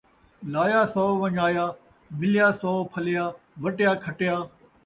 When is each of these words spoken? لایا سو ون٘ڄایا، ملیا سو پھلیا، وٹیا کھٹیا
لایا 0.53 0.81
سو 0.93 1.03
ون٘ڄایا، 1.21 1.65
ملیا 2.19 2.47
سو 2.61 2.71
پھلیا، 2.91 3.23
وٹیا 3.63 3.91
کھٹیا 4.03 4.35